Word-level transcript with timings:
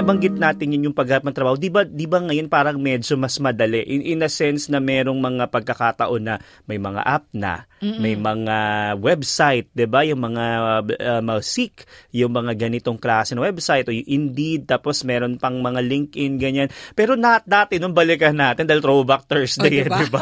Nabanggit 0.00 0.34
natin 0.40 0.72
yun 0.72 0.90
yung 0.90 0.96
paghahanap 0.96 1.28
ng 1.28 1.36
trabaho, 1.36 1.56
di 1.60 1.68
ba, 1.68 1.84
di 1.84 2.08
ba 2.08 2.18
ngayon 2.24 2.48
parang 2.48 2.80
medyo 2.80 3.20
mas 3.20 3.36
madali 3.36 3.84
in, 3.84 4.16
in 4.16 4.24
a 4.24 4.30
sense 4.32 4.72
na 4.72 4.80
merong 4.80 5.20
mga 5.20 5.52
pagkakataon 5.52 6.22
na 6.24 6.34
may 6.64 6.80
mga 6.80 7.04
app 7.04 7.28
na, 7.36 7.68
Mm-mm. 7.84 8.00
may 8.00 8.16
mga 8.16 8.56
website, 8.96 9.68
di 9.76 9.84
ba? 9.84 10.00
Yung 10.04 10.20
mga 10.24 10.44
uh, 10.84 11.22
mga 11.24 11.40
Seek, 11.44 11.84
yung 12.16 12.32
mga 12.32 12.56
ganitong 12.56 12.96
klase 12.96 13.36
ng 13.36 13.44
website 13.44 13.88
o 13.88 13.94
yung 13.94 14.08
Indeed, 14.08 14.64
tapos 14.68 15.04
meron 15.04 15.36
pang 15.36 15.60
mga 15.60 15.84
LinkedIn, 15.84 16.32
ganyan. 16.40 16.68
Pero 16.96 17.16
not 17.16 17.44
dati, 17.44 17.76
nung 17.76 17.92
balikan 17.92 18.36
natin, 18.36 18.64
dahil 18.64 18.80
throwback 18.80 19.28
Thursday, 19.28 19.84
oh, 19.84 19.92
diba? 19.92 19.98
di 20.00 20.06
ba? 20.08 20.20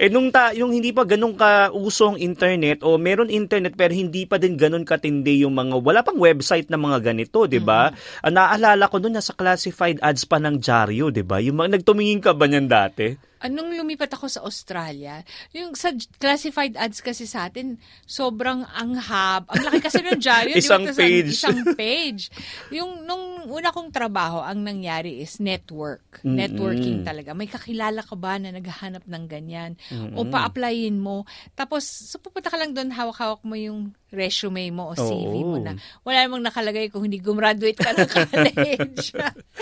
eh, 0.00 0.08
nung 0.08 0.32
ta, 0.32 0.56
yung 0.56 0.72
hindi 0.72 0.92
pa 0.96 1.04
ganun 1.04 1.36
ka-usong 1.36 2.16
internet 2.16 2.80
o 2.84 2.96
meron 2.96 3.28
internet 3.28 3.76
pero 3.76 3.92
hindi 3.92 4.24
pa 4.24 4.40
din 4.40 4.56
ganun 4.56 4.84
katindi 4.84 5.44
yung 5.44 5.52
mga, 5.56 5.80
wala 5.80 6.00
pang 6.00 6.16
website 6.16 6.68
na 6.72 6.80
mga 6.80 7.12
ganito, 7.12 7.44
di 7.44 7.60
ba? 7.60 7.92
Mm-hmm. 7.92 8.24
Uh, 8.24 8.32
naalala 8.70 8.86
ko 8.86 9.02
noon 9.02 9.18
nasa 9.18 9.34
classified 9.34 9.98
ads 9.98 10.22
pa 10.30 10.38
ng 10.38 10.62
dyaryo, 10.62 11.10
'di 11.10 11.26
ba? 11.26 11.42
Yung 11.42 11.58
mga 11.58 11.82
nagtumingin 11.82 12.22
ka 12.22 12.30
ba 12.38 12.46
niyan 12.46 12.70
dati? 12.70 13.18
Anong 13.40 13.72
lumipat 13.72 14.12
ako 14.12 14.28
sa 14.28 14.44
Australia, 14.44 15.24
yung 15.56 15.72
sa 15.72 15.96
classified 16.20 16.76
ads 16.76 17.00
kasi 17.00 17.24
sa 17.24 17.48
atin, 17.48 17.80
sobrang 18.04 18.68
anghab. 18.68 19.48
Ang 19.48 19.62
laki 19.64 19.80
kasi 19.80 20.04
ng 20.04 20.20
dyaryo. 20.20 20.60
isang 20.60 20.84
diba? 20.84 21.00
page. 21.00 21.30
Isang 21.32 21.60
page. 21.72 22.22
Yung 22.68 23.08
nung 23.08 23.48
una 23.48 23.72
kong 23.72 23.88
trabaho, 23.88 24.44
ang 24.44 24.60
nangyari 24.60 25.24
is 25.24 25.40
network. 25.40 26.20
Mm-hmm. 26.20 26.36
Networking 26.36 26.98
talaga. 27.00 27.32
May 27.32 27.48
kakilala 27.48 28.04
ka 28.04 28.12
ba 28.12 28.36
na 28.36 28.52
naghahanap 28.52 29.08
ng 29.08 29.24
ganyan? 29.24 29.80
Mm-hmm. 29.88 30.20
O 30.20 30.28
pa-applyin 30.28 31.00
mo. 31.00 31.24
Tapos, 31.56 31.88
so 31.88 32.20
pupunta 32.20 32.52
ka 32.52 32.60
lang 32.60 32.76
doon, 32.76 32.92
hawak-hawak 32.92 33.40
mo 33.40 33.56
yung 33.56 33.96
resume 34.10 34.74
mo 34.74 34.90
o 34.90 34.98
CV 34.98 35.46
Oo. 35.46 35.54
mo 35.54 35.58
na 35.62 35.78
wala 36.02 36.26
namang 36.26 36.42
nakalagay 36.42 36.90
kung 36.90 37.06
hindi 37.06 37.22
gumraduate 37.22 37.78
ka 37.78 37.94
ng 37.94 38.10
college. 38.14 39.14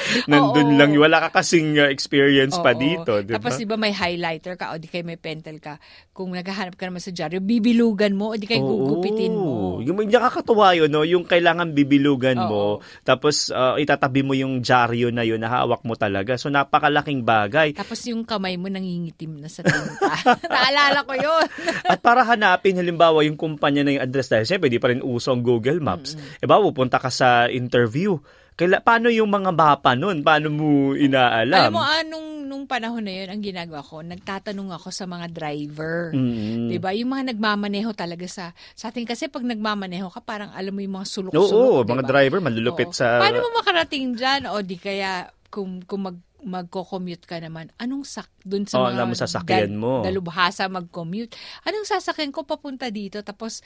Nandun 0.31 0.75
Oo. 0.75 0.79
lang, 0.79 0.91
wala 0.97 1.19
ka 1.29 1.41
kasing 1.43 1.79
uh, 1.79 1.89
experience 1.89 2.57
Oo. 2.59 2.65
pa 2.65 2.73
dito. 2.75 3.23
Diba? 3.23 3.39
Tapos 3.39 3.59
ba 3.63 3.77
may 3.77 3.93
highlighter 3.93 4.55
ka 4.57 4.73
o 4.73 4.81
di 4.81 4.89
kay 4.89 5.05
may 5.05 5.21
pentel 5.21 5.61
ka, 5.61 5.77
kung 6.13 6.35
naghahanap 6.35 6.75
ka 6.75 6.89
naman 6.89 7.03
sa 7.03 7.13
dyaryo, 7.15 7.39
bibilugan 7.39 8.17
mo 8.17 8.33
o 8.33 8.37
di 8.37 8.49
kay 8.49 8.59
gugupitin 8.59 9.35
mo. 9.35 9.79
Yung 9.85 9.99
nakakatuwa 10.09 10.75
yun, 10.75 10.91
no? 10.91 11.07
yung 11.07 11.25
kailangan 11.29 11.73
bibilugan 11.73 12.39
Oo. 12.45 12.49
mo, 12.49 12.65
tapos 13.07 13.53
uh, 13.53 13.77
itatabi 13.79 14.27
mo 14.27 14.33
yung 14.35 14.61
dyaryo 14.65 15.13
na 15.15 15.23
yun, 15.23 15.41
nahawak 15.41 15.85
mo 15.87 15.95
talaga. 15.95 16.35
So 16.35 16.51
napakalaking 16.51 17.23
bagay. 17.23 17.77
Tapos 17.77 18.01
yung 18.09 18.25
kamay 18.25 18.59
mo 18.59 18.67
nangingitim 18.73 19.39
na 19.39 19.49
sa 19.49 19.63
tinta. 19.63 20.13
Naalala 20.53 21.05
ko 21.05 21.15
yun. 21.15 21.45
At 21.93 22.01
para 22.01 22.25
hanapin, 22.25 22.79
halimbawa, 22.79 23.25
yung 23.25 23.37
kumpanya 23.39 23.85
na 23.85 23.99
yung 23.99 24.05
address, 24.05 24.33
dahil 24.33 24.47
siyempre, 24.47 24.69
di 24.73 24.81
pa 24.81 24.91
rin 24.91 25.05
uso 25.05 25.33
ang 25.33 25.43
Google 25.45 25.81
Maps. 25.81 26.15
Mm-hmm. 26.15 26.43
E 26.43 26.45
ba, 26.45 26.61
pupunta 26.61 26.99
ka 27.01 27.11
sa 27.13 27.47
interview. 27.49 28.17
Kaila, 28.59 28.83
paano 28.83 29.07
yung 29.07 29.31
mga 29.31 29.55
mapa 29.55 29.95
nun? 29.95 30.27
Paano 30.27 30.51
mo 30.51 30.91
inaalam? 30.99 31.71
Alam 31.71 31.79
mo, 31.79 31.83
anong 31.87 32.29
nung 32.49 32.65
panahon 32.67 33.07
na 33.07 33.15
yun, 33.15 33.31
ang 33.31 33.39
ginagawa 33.39 33.87
ko, 33.87 34.03
nagtatanong 34.03 34.75
ako 34.75 34.91
sa 34.91 35.07
mga 35.07 35.31
driver. 35.31 36.11
Mm-hmm. 36.11 36.67
'Di 36.67 36.79
ba? 36.83 36.91
Yung 36.97 37.15
mga 37.15 37.31
nagmamaneho 37.31 37.95
talaga 37.95 38.27
sa 38.27 38.51
sa 38.75 38.91
atin 38.91 39.07
kasi 39.07 39.31
pag 39.31 39.47
nagmamaneho 39.47 40.11
ka, 40.11 40.19
parang 40.25 40.51
alam 40.51 40.75
mo 40.75 40.83
yung 40.83 40.99
mga 40.99 41.07
sulok-sulok, 41.07 41.55
Oo, 41.55 41.87
diba? 41.87 41.95
mga 41.95 42.05
driver 42.11 42.41
malulupit 42.43 42.91
Oo. 42.91 42.99
sa 42.99 43.23
Paano 43.23 43.47
mo 43.47 43.63
makarating 43.63 44.19
diyan 44.19 44.51
o 44.51 44.59
di 44.65 44.75
kaya 44.75 45.31
kung 45.55 45.85
kung 45.87 46.11
mag 46.11 46.19
magko-commute 46.45 47.27
ka 47.27 47.43
naman, 47.43 47.75
anong 47.83 48.07
sak 48.07 48.31
dun 48.47 48.65
sa 48.65 48.79
oh, 48.79 48.89
mga 48.89 49.27
sasakyan 49.27 49.75
dal- 49.75 49.81
mo. 49.81 49.93
dalubhasa 50.07 50.71
mag-commute? 50.71 51.35
Anong 51.67 51.85
sasakyan 51.85 52.31
ko 52.31 52.47
papunta 52.47 52.89
dito? 52.95 53.21
Tapos, 53.27 53.61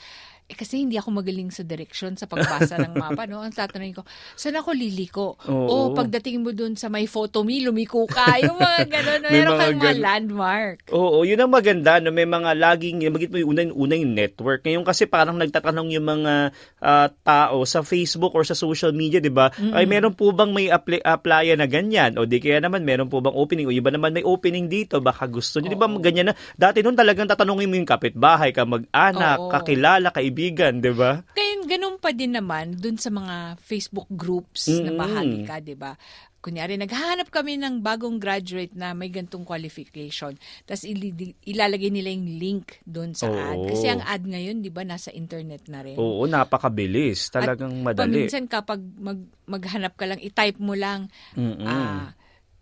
eh, 0.49 0.57
kasi 0.57 0.83
hindi 0.83 0.99
ako 0.99 1.23
magaling 1.23 1.53
sa 1.53 1.63
direction 1.63 2.17
sa 2.17 2.27
pagbasa 2.27 2.75
ng 2.81 2.97
mapa, 2.97 3.23
no? 3.31 3.45
Ang 3.45 3.53
tatanungin 3.53 4.01
ko, 4.01 4.03
saan 4.33 4.57
ako 4.57 4.73
liliko? 4.73 5.37
Oo. 5.47 5.93
O 5.93 5.95
pagdating 5.95 6.41
mo 6.41 6.51
dun 6.51 6.73
sa 6.73 6.89
may 6.89 7.05
photo 7.05 7.45
me, 7.45 7.61
lumiko 7.61 8.09
ka. 8.09 8.25
Yung 8.43 8.57
mga 8.57 8.79
gano'n, 8.89 9.21
meron 9.29 9.53
kang 9.55 9.77
mga 9.79 9.95
landmark. 10.01 10.77
Oo, 10.91 11.23
yun 11.23 11.39
ang 11.39 11.53
maganda, 11.53 12.01
no? 12.01 12.09
May 12.09 12.27
mga 12.27 12.57
laging, 12.57 13.05
magit 13.13 13.29
mo 13.31 13.37
yung 13.39 13.49
unang, 13.55 13.71
unang 13.71 14.03
network. 14.03 14.65
Ngayon 14.65 14.83
kasi 14.83 15.07
parang 15.07 15.37
nagtatanong 15.39 15.93
yung 15.93 16.07
mga 16.07 16.33
uh, 16.81 17.07
tao 17.23 17.63
sa 17.63 17.85
Facebook 17.85 18.33
or 18.35 18.43
sa 18.43 18.57
social 18.57 18.91
media, 18.91 19.23
di 19.23 19.31
ba? 19.31 19.53
Mm-hmm. 19.53 19.73
Ay, 19.77 19.85
meron 19.87 20.13
po 20.17 20.33
bang 20.35 20.51
may 20.51 20.67
apply, 20.67 20.99
applyan 21.05 21.59
na 21.61 21.67
ganyan? 21.69 22.19
O 22.19 22.27
di 22.27 22.43
kaya 22.43 22.62
naman 22.63 22.87
meron 22.87 23.11
po 23.11 23.19
bang 23.19 23.35
opening 23.35 23.67
o 23.67 23.75
iba 23.75 23.91
naman 23.91 24.15
may 24.15 24.23
opening 24.23 24.71
dito 24.71 25.03
baka 25.03 25.27
gusto 25.27 25.59
niyo 25.59 25.75
'di 25.75 25.79
ba 25.79 25.91
ganyan 25.99 26.31
na 26.31 26.35
dati 26.55 26.79
noon 26.79 26.95
talagang 26.95 27.27
tatanungin 27.27 27.67
mo 27.67 27.75
yung 27.75 27.89
kapitbahay 27.89 28.55
ka 28.55 28.63
mag-anak 28.63 29.37
Oo. 29.43 29.51
kakilala 29.51 30.15
kaibigan 30.15 30.79
'di 30.79 30.91
ba 30.95 31.21
kaya 31.35 31.53
ganun 31.67 31.99
pa 31.99 32.15
din 32.15 32.35
naman 32.35 32.79
dun 32.79 32.95
sa 32.95 33.11
mga 33.11 33.59
Facebook 33.59 34.07
groups 34.07 34.71
mm-hmm. 34.71 34.85
na 34.87 34.91
bahagi 34.95 35.39
ka 35.43 35.55
'di 35.59 35.75
ba 35.75 35.93
kunyari, 36.43 36.75
naghahanap 36.75 37.31
kami 37.31 37.55
ng 37.55 37.79
bagong 37.79 38.19
graduate 38.19 38.75
na 38.75 38.91
may 38.91 39.07
gantong 39.07 39.47
qualification. 39.47 40.35
Tapos 40.67 40.83
ilalagay 40.83 41.87
nila 41.87 42.11
yung 42.11 42.27
link 42.35 42.83
doon 42.83 43.15
sa 43.15 43.31
Oo. 43.31 43.39
ad. 43.39 43.57
Kasi 43.71 43.87
ang 43.87 44.03
ad 44.03 44.27
ngayon, 44.27 44.59
di 44.59 44.67
ba, 44.67 44.83
nasa 44.83 45.07
internet 45.15 45.71
na 45.71 45.87
rin. 45.87 45.95
Oo, 45.95 46.27
napakabilis. 46.27 47.31
Talagang 47.31 47.79
At 47.87 47.95
madali. 47.95 48.27
Paminsan 48.27 48.51
kapag 48.51 48.83
mag, 48.99 49.23
maghanap 49.47 49.95
ka 49.95 50.03
lang, 50.03 50.19
i-type 50.19 50.59
mo 50.59 50.75
lang, 50.75 51.07
uh, 51.39 52.11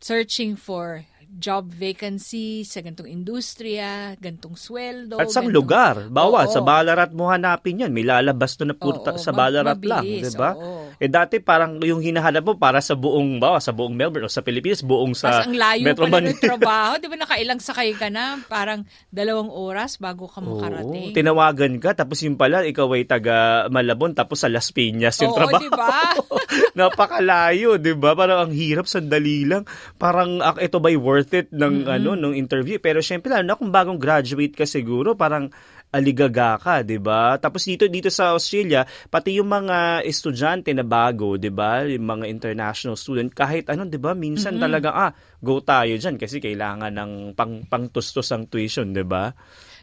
searching 0.02 0.58
for 0.58 1.06
job 1.32 1.72
vacancy 1.72 2.68
sa 2.68 2.84
gantong 2.84 3.08
industriya, 3.08 4.20
gantong 4.20 4.60
sweldo. 4.60 5.16
At 5.16 5.32
sa 5.32 5.40
gantong... 5.40 5.56
lugar. 5.56 5.96
Bawa, 6.12 6.44
oo, 6.44 6.52
sa 6.52 6.60
Ballarat 6.60 7.16
mo 7.16 7.32
hanapin 7.32 7.88
yan. 7.88 7.96
May 7.96 8.04
lalabas 8.04 8.60
to 8.60 8.68
na 8.68 8.76
purta 8.76 9.16
sa 9.16 9.32
Ballarat 9.32 9.80
mabilis, 9.80 9.88
lang. 9.88 10.04
Diba? 10.28 10.52
Oo. 10.60 10.91
Eh 11.02 11.10
dati 11.10 11.42
parang 11.42 11.82
yung 11.82 11.98
hinahanap 11.98 12.46
mo 12.46 12.54
para 12.62 12.78
sa 12.78 12.94
buong, 12.94 13.42
bawa, 13.42 13.58
sa 13.58 13.74
buong 13.74 13.98
Melbourne 13.98 14.30
o 14.30 14.30
sa 14.30 14.46
Pilipinas, 14.46 14.86
buong 14.86 15.18
sa 15.18 15.42
Mas 15.42 15.50
ang 15.50 15.58
layo 15.58 15.82
Metro 15.82 16.06
pala 16.06 16.30
ng 16.30 16.38
trabaho. 16.38 17.02
Di 17.02 17.10
ba 17.10 17.18
nakailang 17.18 17.58
sakay 17.58 17.98
ka 17.98 18.14
na? 18.14 18.38
Parang 18.46 18.86
dalawang 19.10 19.50
oras 19.50 19.98
bago 19.98 20.30
ka 20.30 20.46
makarating. 20.46 21.10
Oo, 21.10 21.18
tinawagan 21.18 21.82
ka, 21.82 21.98
tapos 21.98 22.22
yung 22.22 22.38
pala, 22.38 22.62
ikaw 22.62 22.86
ay 22.94 23.10
taga 23.10 23.66
Malabon, 23.74 24.14
tapos 24.14 24.46
sa 24.46 24.50
Las 24.54 24.70
Piñas 24.70 25.18
yung 25.26 25.34
oo, 25.34 25.40
trabaho. 25.42 25.66
Diba? 25.66 25.98
Napakalayo, 26.78 27.82
di 27.82 27.98
ba? 27.98 28.14
Parang 28.14 28.46
ang 28.46 28.54
hirap, 28.54 28.86
sandali 28.86 29.50
lang. 29.50 29.66
Parang, 29.98 30.38
ah, 30.38 30.54
ito 30.62 30.78
ba'y 30.78 31.02
worth 31.02 31.34
it 31.34 31.50
ng 31.50 31.90
ano 31.90 32.14
ng 32.14 32.38
interview. 32.38 32.78
Pero 32.78 33.02
syempre 33.02 33.34
lalo 33.34 33.50
na 33.50 33.58
kung 33.58 33.74
bagong 33.74 33.98
graduate 33.98 34.54
ka 34.54 34.70
siguro, 34.70 35.18
parang 35.18 35.50
aligaga 35.92 36.56
ka, 36.58 36.76
'di 36.82 36.98
ba? 37.04 37.36
Tapos 37.38 37.68
dito 37.68 37.86
dito 37.92 38.08
sa 38.08 38.32
Australia, 38.34 38.88
pati 39.12 39.36
yung 39.38 39.52
mga 39.52 40.08
estudyante 40.08 40.72
na 40.72 40.88
bago, 40.88 41.36
'di 41.36 41.52
ba? 41.52 41.84
Yung 41.84 42.08
mga 42.08 42.26
international 42.32 42.96
student, 42.96 43.30
kahit 43.36 43.68
ano, 43.68 43.84
'di 43.84 44.00
ba? 44.00 44.16
Minsan 44.16 44.58
mm-hmm. 44.58 44.66
talaga 44.66 44.90
ah, 44.96 45.12
go 45.44 45.60
tayo 45.60 45.92
diyan 46.00 46.16
kasi 46.16 46.40
kailangan 46.40 46.96
ng 46.96 47.12
pang 47.36 47.68
pangtustos 47.68 48.32
ang 48.32 48.48
tuition, 48.48 48.96
'di 48.96 49.04
ba? 49.04 49.36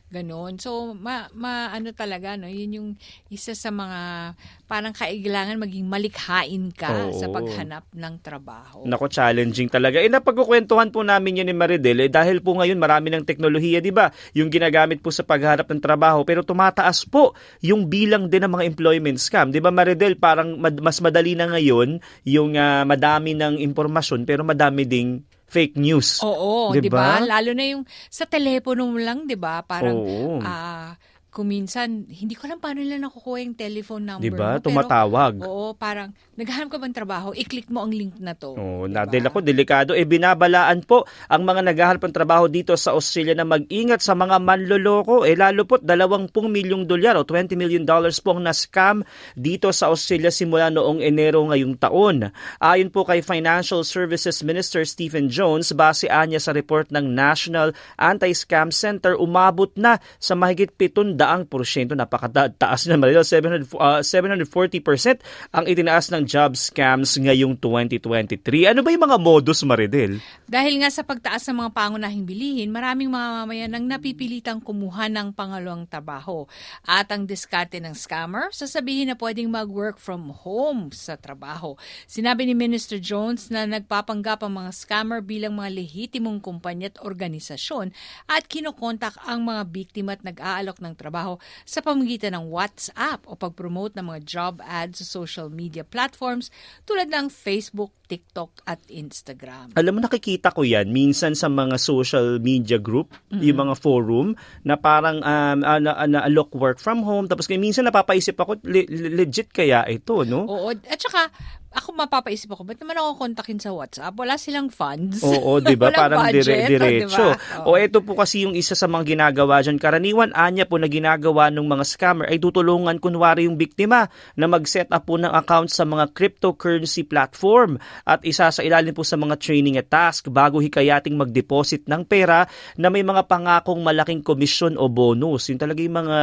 Ganon. 0.09 0.57
So, 0.57 0.97
ma, 0.97 1.29
ma 1.37 1.69
ano 1.69 1.93
talaga, 1.93 2.33
no? 2.41 2.49
Yun 2.49 2.81
yung 2.81 2.91
isa 3.29 3.53
sa 3.53 3.69
mga 3.69 4.33
parang 4.65 4.97
kailangan 4.97 5.61
maging 5.61 5.85
malikhain 5.85 6.73
ka 6.73 7.13
Oo. 7.13 7.17
sa 7.17 7.29
paghanap 7.29 7.85
ng 7.93 8.15
trabaho. 8.25 8.89
Nako, 8.89 9.13
challenging 9.13 9.69
talaga. 9.69 10.01
Eh, 10.01 10.09
napagkukwentuhan 10.09 10.89
po 10.89 11.05
namin 11.05 11.45
yun 11.45 11.53
ni 11.53 11.57
Maridel, 11.57 12.09
eh, 12.09 12.11
dahil 12.13 12.41
po 12.41 12.57
ngayon 12.57 12.81
marami 12.81 13.13
ng 13.13 13.29
teknolohiya, 13.29 13.85
di 13.85 13.93
ba? 13.93 14.09
Yung 14.33 14.49
ginagamit 14.49 15.05
po 15.05 15.13
sa 15.13 15.29
paghanap 15.29 15.69
ng 15.69 15.81
trabaho, 15.85 16.25
pero 16.25 16.41
tumataas 16.41 17.05
po 17.05 17.37
yung 17.61 17.85
bilang 17.85 18.33
din 18.33 18.49
ng 18.49 18.53
mga 18.57 18.65
employment 18.65 19.21
scam. 19.21 19.53
Di 19.53 19.61
ba, 19.61 19.69
Maridel, 19.69 20.17
parang 20.17 20.57
mad- 20.57 20.81
mas 20.81 21.05
madali 21.05 21.37
na 21.37 21.53
ngayon 21.53 22.01
yung 22.25 22.57
uh, 22.57 22.81
madami 22.89 23.37
ng 23.37 23.61
impormasyon, 23.61 24.25
pero 24.25 24.41
madami 24.41 24.89
ding 24.89 25.28
fake 25.49 25.81
news. 25.81 26.21
Oo, 26.23 26.77
'di 26.77 26.93
ba? 26.93 27.25
Lalo 27.25 27.51
na 27.57 27.65
yung 27.65 27.83
sa 28.13 28.29
telepono 28.29 28.85
mo 28.87 29.01
lang, 29.01 29.25
'di 29.25 29.37
ba? 29.41 29.65
Parang 29.65 29.97
ah 30.45 30.49
uh, 30.49 30.91
kung 31.29 31.55
minsan, 31.55 32.09
hindi 32.09 32.35
ko 32.35 32.49
alam 32.49 32.59
paano 32.59 32.81
nila 32.81 32.99
nakukuha 32.99 33.45
yung 33.45 33.55
telephone 33.55 34.05
number 34.11 34.27
diba? 34.27 34.59
mo. 34.59 34.65
Tumatawag. 34.65 35.39
Pero, 35.39 35.47
oo, 35.47 35.67
parang 35.77 36.11
naghahanap 36.39 36.71
ka 36.71 36.79
bang 36.79 36.95
trabaho, 36.95 37.35
i-click 37.35 37.67
mo 37.67 37.83
ang 37.83 37.91
link 37.91 38.15
na 38.23 38.31
to. 38.39 38.55
Oo, 38.55 38.87
diba? 38.87 39.03
nadil 39.03 39.27
ako, 39.27 39.43
delikado. 39.43 39.91
E 39.99 40.07
binabalaan 40.07 40.87
po 40.87 41.03
ang 41.27 41.43
mga 41.43 41.67
naghahanap 41.67 42.03
ng 42.07 42.15
trabaho 42.15 42.47
dito 42.47 42.79
sa 42.79 42.95
Australia 42.95 43.35
na 43.35 43.43
mag-ingat 43.43 43.99
sa 43.99 44.15
mga 44.15 44.39
manloloko. 44.39 45.27
E 45.27 45.35
lalo 45.35 45.67
po, 45.67 45.83
20 45.83 46.31
milyong 46.31 46.87
dolyar 46.87 47.19
o 47.19 47.27
20 47.27 47.59
million 47.59 47.83
dollars 47.83 48.23
po 48.23 48.39
ang 48.39 48.47
na-scam 48.47 49.03
dito 49.35 49.75
sa 49.75 49.91
Australia 49.91 50.31
simula 50.31 50.71
noong 50.71 51.03
Enero 51.03 51.43
ngayong 51.51 51.75
taon. 51.75 52.31
Ayon 52.63 52.95
po 52.95 53.03
kay 53.03 53.19
Financial 53.19 53.83
Services 53.83 54.47
Minister 54.47 54.87
Stephen 54.87 55.27
Jones, 55.27 55.75
base 55.75 56.07
anya 56.07 56.39
sa 56.39 56.55
report 56.55 56.95
ng 56.95 57.11
National 57.11 57.75
Anti-Scam 57.99 58.71
Center, 58.71 59.19
umabot 59.19 59.75
na 59.75 59.99
sa 60.23 60.39
mahigit 60.39 60.71
700 60.71 61.19
daang 61.19 61.43
porsyento. 61.51 61.99
Napakataas 61.99 62.87
na 62.87 62.95
Maridel. 62.95 63.27
700, 63.27 63.75
uh, 63.75 64.01
740% 64.05 65.19
ang 65.51 65.65
itinaas 65.67 66.15
ng 66.15 66.28
job 66.29 66.53
scams 66.53 67.17
ngayong 67.17 67.57
2023. 67.57 68.77
Ano 68.77 68.85
ba 68.85 68.93
yung 68.93 69.09
mga 69.09 69.17
modus, 69.17 69.65
Maridel? 69.65 70.21
Dahil 70.45 70.85
nga 70.85 70.93
sa 70.93 71.01
pagtaas 71.01 71.49
ng 71.49 71.65
mga 71.65 71.71
pangunahing 71.73 72.29
bilihin, 72.29 72.69
maraming 72.69 73.09
mga 73.09 73.29
mamayan 73.41 73.73
ang 73.73 73.85
napipilitang 73.89 74.61
kumuha 74.61 75.09
ng 75.09 75.33
pangalawang 75.33 75.89
trabaho. 75.89 76.45
At 76.85 77.09
ang 77.09 77.25
diskarte 77.25 77.81
ng 77.81 77.97
scammer, 77.97 78.53
sasabihin 78.53 79.09
na 79.09 79.17
pwedeng 79.17 79.49
mag-work 79.49 79.97
from 79.97 80.29
home 80.29 80.93
sa 80.93 81.17
trabaho. 81.17 81.81
Sinabi 82.05 82.45
ni 82.45 82.53
Minister 82.53 83.01
Jones 83.01 83.49
na 83.49 83.65
nagpapanggap 83.65 84.45
ang 84.45 84.61
mga 84.61 84.71
scammer 84.77 85.25
bilang 85.25 85.57
mga 85.57 85.73
lehitimong 85.73 86.45
kumpanya 86.45 86.93
at 86.93 87.01
organisasyon 87.01 87.97
at 88.29 88.45
kinokontak 88.45 89.17
ang 89.25 89.49
mga 89.49 89.63
biktima 89.73 90.13
at 90.13 90.23
nag-aalok 90.27 90.85
ng 90.85 90.95
trabaho 90.99 91.41
sa 91.65 91.81
pamamagitan 91.81 92.37
ng 92.37 92.53
WhatsApp 92.53 93.25
o 93.25 93.39
pag-promote 93.39 93.97
ng 93.97 94.05
mga 94.11 94.21
job 94.27 94.55
ads 94.67 95.01
sa 95.01 95.07
social 95.23 95.47
media 95.49 95.87
platforms 96.19 96.51
tulad 96.83 97.07
ng 97.15 97.31
Facebook, 97.31 97.95
TikTok 98.09 98.65
at 98.65 98.81
Instagram. 98.89 99.77
Alam 99.77 100.01
mo, 100.01 100.01
nakikita 100.01 100.51
ko 100.57 100.65
yan 100.65 100.89
minsan 100.89 101.37
sa 101.37 101.53
mga 101.53 101.77
social 101.77 102.41
media 102.41 102.81
group, 102.81 103.13
mm-hmm. 103.29 103.45
yung 103.45 103.59
mga 103.69 103.75
forum, 103.77 104.29
na 104.65 104.81
parang 104.81 105.21
um, 105.21 105.59
uh, 105.61 105.79
na, 105.79 105.93
na, 106.09 106.25
alok 106.25 106.57
work 106.57 106.81
from 106.81 107.05
home. 107.05 107.29
Tapos 107.29 107.45
minsan 107.53 107.85
napapaisip 107.85 108.35
ako, 108.41 108.65
le- 108.65 108.89
legit 108.89 109.53
kaya 109.53 109.85
ito, 109.85 110.25
no? 110.25 110.49
Oo. 110.49 110.73
At 110.73 110.99
saka, 110.99 111.29
ako 111.69 112.01
mapapaisip 112.01 112.49
ako, 112.49 112.65
ba't 112.65 112.81
naman 112.81 112.97
ako 112.97 113.29
kontakin 113.29 113.61
sa 113.61 113.77
WhatsApp? 113.77 114.17
Wala 114.17 114.41
silang 114.41 114.73
funds. 114.73 115.21
Oo, 115.21 115.61
di 115.61 115.77
ba? 115.77 115.93
Parang 116.01 116.25
budget, 116.25 116.49
dire- 116.49 116.69
diretso. 117.05 117.37
Diba? 117.37 117.69
O 117.69 117.77
ito 117.77 118.01
po 118.01 118.17
kasi 118.17 118.49
yung 118.49 118.57
isa 118.57 118.73
sa 118.73 118.89
mga 118.89 119.13
ginagawa 119.13 119.61
dyan. 119.61 119.77
Karaniwan, 119.77 120.33
anya 120.33 120.65
po 120.65 120.81
na 120.81 120.89
ginagawa 120.89 121.53
ng 121.53 121.69
mga 121.69 121.85
scammer 121.85 122.27
ay 122.33 122.41
tutulungan 122.41 122.97
kunwari 122.97 123.45
yung 123.45 123.61
biktima 123.61 124.09
na 124.41 124.47
mag-set 124.49 124.89
up 124.89 125.05
po 125.05 125.21
ng 125.21 125.29
account 125.29 125.69
sa 125.69 125.85
mga 125.85 126.17
cryptocurrency 126.17 127.05
platform 127.05 127.77
at 128.05 128.23
isa 128.23 128.53
sa 128.53 128.63
ilalim 128.63 128.95
po 128.95 129.03
sa 129.03 129.19
mga 129.19 129.39
training 129.41 129.81
at 129.81 129.89
task 129.89 130.29
bago 130.29 130.61
hikayating 130.61 131.17
mag-deposit 131.17 131.87
ng 131.87 132.03
pera 132.05 132.47
na 132.77 132.93
may 132.93 133.03
mga 133.03 133.25
pangakong 133.27 133.81
malaking 133.81 134.23
komisyon 134.23 134.77
o 134.77 134.91
bonus. 134.91 135.49
Yung 135.49 135.61
talaga 135.61 135.81
yung 135.81 135.97
mga 135.97 136.19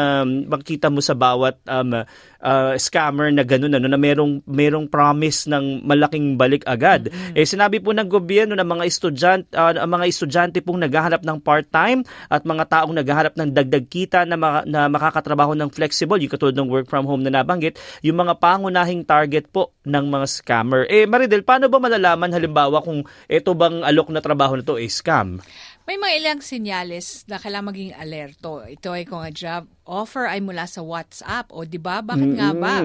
makita 0.48 0.88
mo 0.88 1.02
sa 1.02 1.18
bawat 1.18 1.60
um, 1.68 2.04
uh, 2.44 2.74
scammer 2.78 3.34
na 3.34 3.44
gano'n 3.44 3.80
ano, 3.80 3.88
na 3.90 4.00
merong, 4.00 4.46
merong 4.46 4.88
promise 4.88 5.16
promise 5.16 5.48
ng 5.48 5.88
malaking 5.88 6.36
balik 6.36 6.68
agad. 6.68 7.08
Mm-hmm. 7.08 7.40
Eh 7.40 7.46
sinabi 7.48 7.80
po 7.80 7.96
ng 7.96 8.06
gobyerno 8.06 8.54
ng 8.54 8.68
mga 8.68 8.84
estudyante 8.84 9.48
uh, 9.56 9.72
mga 9.88 10.06
estudyante 10.12 10.60
pong 10.60 10.84
naghahanap 10.84 11.24
ng 11.24 11.38
part-time 11.40 12.04
at 12.28 12.44
mga 12.44 12.64
taong 12.68 12.94
naghahanap 12.94 13.34
ng 13.40 13.50
dagdag 13.56 13.86
kita 13.88 14.28
na, 14.28 14.36
ma- 14.36 14.66
na 14.68 14.92
makakatrabaho 14.92 15.56
ng 15.56 15.72
flexible, 15.72 16.20
yung 16.20 16.34
katulad 16.34 16.58
ng 16.58 16.68
work 16.68 16.92
from 16.92 17.08
home 17.08 17.24
na 17.24 17.32
nabanggit, 17.32 17.80
yung 18.04 18.20
mga 18.20 18.38
pangunahing 18.38 19.08
target 19.08 19.48
po 19.50 19.72
ng 19.86 20.06
mga 20.10 20.26
scammer. 20.28 20.84
Eh 20.90 21.08
Maridel, 21.08 21.46
paano 21.46 21.65
ba 21.68 21.80
malalaman 21.82 22.32
halimbawa 22.32 22.82
kung 22.82 23.04
ito 23.30 23.52
bang 23.54 23.82
alok 23.84 24.10
na 24.14 24.22
trabaho 24.24 24.58
na 24.58 24.66
to 24.66 24.78
ay 24.78 24.90
scam? 24.90 25.40
May 25.86 26.02
mga 26.02 26.14
ilang 26.18 26.42
senyales 26.42 27.30
na 27.30 27.38
kailangan 27.38 27.70
maging 27.70 27.94
alerto. 27.94 28.66
Ito 28.66 28.98
ay 28.98 29.06
kung 29.06 29.22
a 29.22 29.30
job 29.30 29.70
offer 29.86 30.26
ay 30.26 30.42
mula 30.42 30.66
sa 30.66 30.82
WhatsApp 30.82 31.54
o 31.54 31.62
'di 31.62 31.78
ba? 31.78 32.02
Bakit 32.02 32.34
mm-hmm. 32.34 32.42
nga 32.42 32.52
ba? 32.58 32.76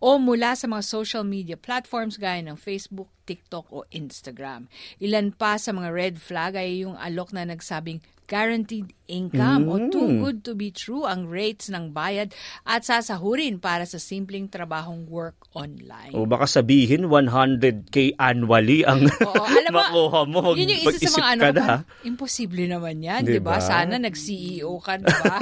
O 0.00 0.16
mula 0.16 0.56
sa 0.56 0.64
mga 0.64 0.80
social 0.80 1.20
media 1.20 1.60
platforms 1.60 2.16
gaya 2.16 2.40
ng 2.40 2.56
Facebook, 2.56 3.12
TikTok 3.28 3.68
o 3.68 3.84
Instagram. 3.92 4.72
Ilan 5.04 5.36
pa 5.36 5.60
sa 5.60 5.76
mga 5.76 5.92
red 5.92 6.16
flag 6.16 6.56
ay 6.56 6.88
yung 6.88 6.96
alok 6.96 7.36
na 7.36 7.44
nagsabing 7.44 8.00
guaranteed 8.26 8.92
income 9.06 9.66
mm. 9.66 9.70
o 9.70 9.74
too 9.88 10.08
good 10.18 10.42
to 10.42 10.52
be 10.58 10.74
true 10.74 11.06
ang 11.06 11.30
rates 11.30 11.70
ng 11.70 11.94
bayad 11.94 12.34
at 12.66 12.82
sasahurin 12.82 13.62
para 13.62 13.86
sa 13.86 14.02
simpleng 14.02 14.50
trabahong 14.50 15.06
work 15.06 15.38
online. 15.54 16.12
O 16.12 16.26
baka 16.26 16.50
sabihin 16.50 17.06
100k 17.06 18.18
annually 18.18 18.82
ang 18.82 19.06
Oo, 19.26 19.44
alam 19.46 19.72
makuha 19.72 20.20
mo. 20.26 20.52
Yun 20.58 20.74
yung 20.74 20.82
isa 20.90 21.06
sa 21.06 21.22
mga 21.22 21.30
ano, 21.38 21.42
na. 21.54 21.76
imposible 22.02 22.66
naman 22.66 23.00
yan, 23.00 23.22
di 23.24 23.38
ba? 23.38 23.58
Diba? 23.58 23.62
Sana 23.62 23.94
nag-CEO 24.02 24.74
ka, 24.82 24.98
di 24.98 25.06
ba? 25.06 25.36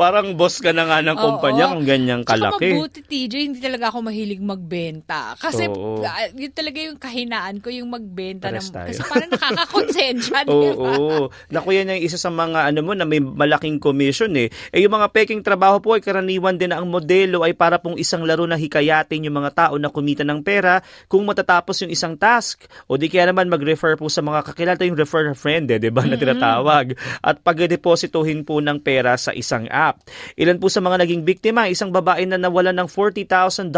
Parang 0.00 0.34
boss 0.34 0.58
ka 0.58 0.74
na 0.74 0.90
nga 0.90 0.98
ng 1.00 1.16
kumpanya 1.16 1.70
kung 1.70 1.86
ganyang 1.86 2.22
kalaki. 2.26 2.74
Tsaka 2.74 2.82
mabuti, 2.82 3.00
TJ, 3.06 3.34
hindi 3.46 3.60
talaga 3.62 3.94
ako 3.94 3.98
mahilig 4.10 4.42
magbenta. 4.42 5.38
Kasi 5.38 5.70
Oo. 5.70 6.02
Uh, 6.02 6.28
yun 6.34 6.52
talaga 6.52 6.78
yung 6.82 6.98
kahinaan 6.98 7.62
ko, 7.62 7.70
yung 7.70 7.88
magbenta. 7.88 8.50
Ng, 8.50 8.74
kasi 8.74 9.00
parang 9.06 9.30
nakakakonsensya, 9.30 10.38
di 10.50 10.54
ba? 10.74 10.74
Oo. 10.98 11.30
Naku, 11.54 11.75
yan 11.76 11.92
yung 11.92 12.02
isa 12.02 12.16
sa 12.16 12.32
mga 12.32 12.72
ano 12.72 12.80
mo 12.80 12.92
na 12.96 13.04
may 13.04 13.20
malaking 13.20 13.76
commission 13.76 14.32
eh. 14.34 14.48
Eh 14.72 14.80
yung 14.80 14.96
mga 14.96 15.12
peking 15.12 15.44
trabaho 15.44 15.78
po 15.78 15.94
ay 15.94 16.02
karaniwan 16.02 16.56
din 16.56 16.72
na 16.72 16.80
ang 16.80 16.88
modelo 16.88 17.44
ay 17.44 17.52
para 17.52 17.76
pong 17.76 18.00
isang 18.00 18.24
laro 18.24 18.48
na 18.48 18.56
hikayatin 18.56 19.28
yung 19.28 19.36
mga 19.36 19.52
tao 19.52 19.74
na 19.76 19.92
kumita 19.92 20.24
ng 20.24 20.40
pera 20.40 20.80
kung 21.06 21.22
matatapos 21.28 21.84
yung 21.84 21.92
isang 21.92 22.16
task. 22.16 22.64
O 22.88 22.96
di 22.96 23.12
kaya 23.12 23.28
naman 23.28 23.52
mag-refer 23.52 24.00
po 24.00 24.08
sa 24.08 24.24
mga 24.24 24.40
kakilala 24.48 24.82
yung 24.88 24.96
refer 24.96 25.28
a 25.30 25.36
friend 25.36 25.68
eh, 25.70 25.78
di 25.78 25.92
ba, 25.92 26.02
na 26.08 26.16
tinatawag. 26.16 26.96
At 27.20 27.44
pag-depositohin 27.44 28.48
po 28.48 28.58
ng 28.64 28.80
pera 28.80 29.18
sa 29.20 29.36
isang 29.36 29.68
app. 29.68 30.00
Ilan 30.38 30.56
po 30.56 30.72
sa 30.72 30.80
mga 30.80 31.04
naging 31.04 31.22
biktima, 31.26 31.68
isang 31.68 31.92
babae 31.92 32.24
na 32.24 32.40
nawala 32.40 32.72
ng 32.72 32.88
$40,000 32.88 33.70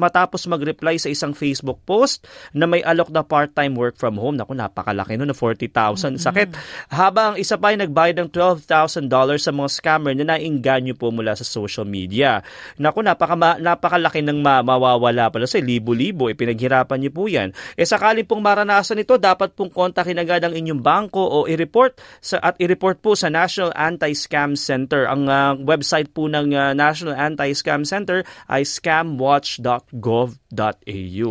matapos 0.00 0.40
mag-reply 0.50 0.98
sa 0.98 1.12
isang 1.12 1.36
Facebook 1.36 1.78
post 1.84 2.24
na 2.56 2.64
may 2.64 2.80
alok 2.82 3.12
na 3.12 3.22
part-time 3.22 3.76
work 3.76 4.00
from 4.00 4.16
home. 4.16 4.34
Naku, 4.40 4.56
napakalaki 4.56 5.14
no, 5.20 5.28
na 5.28 5.36
40,000. 5.36 6.16
Sakit. 6.18 6.48
Habang 6.90 7.35
ang 7.36 7.44
isa 7.44 7.60
pa 7.60 7.76
ay 7.76 7.84
nagbayad 7.84 8.16
ng 8.16 8.32
$12,000 8.32 9.12
sa 9.36 9.52
mga 9.52 9.68
scammer 9.68 10.16
na 10.16 10.32
nainganyo 10.32 10.96
po 10.96 11.12
mula 11.12 11.36
sa 11.36 11.44
social 11.44 11.84
media. 11.84 12.40
Naku, 12.80 13.04
napaka, 13.04 13.60
napakalaki 13.60 14.24
ng 14.24 14.40
ma- 14.40 14.64
mawawala 14.64 15.28
pala 15.28 15.44
sa 15.44 15.60
libo-libo. 15.60 16.32
E 16.32 16.34
pinaghirapan 16.34 16.96
niyo 16.96 17.12
po 17.12 17.28
yan. 17.28 17.52
E 17.76 17.84
sakali 17.84 18.24
pong 18.24 18.40
maranasan 18.40 19.04
ito, 19.04 19.20
dapat 19.20 19.52
pong 19.52 19.68
kontakin 19.68 20.16
agad 20.16 20.48
ang 20.48 20.56
inyong 20.56 20.80
bangko 20.80 21.20
o 21.20 21.44
i-report 21.44 22.00
sa, 22.24 22.40
at 22.40 22.56
i-report 22.56 23.04
po 23.04 23.12
sa 23.12 23.28
National 23.28 23.68
Anti-Scam 23.76 24.56
Center. 24.56 25.04
Ang 25.04 25.28
uh, 25.28 25.60
website 25.60 26.08
po 26.16 26.32
ng 26.32 26.56
uh, 26.56 26.72
National 26.72 27.20
Anti-Scam 27.20 27.84
Center 27.84 28.24
ay 28.48 28.64
scamwatch.gov.au. 28.64 31.30